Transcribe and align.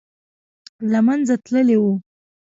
له 0.91 0.99
منځه 1.07 1.35
تللی 1.45 1.77
وو. 1.81 1.93